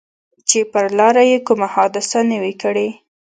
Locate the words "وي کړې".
2.41-2.87